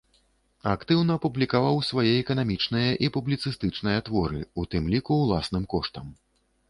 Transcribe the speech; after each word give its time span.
Актыўна 0.75 1.17
публікаваў 1.25 1.77
свае 1.89 2.13
эканамічныя 2.23 2.89
і 3.09 3.09
публіцыстычныя 3.17 3.99
творы, 4.09 4.41
у 4.63 4.67
тым 4.73 4.83
ліку 4.95 5.13
ўласным 5.27 5.63
коштам. 5.75 6.07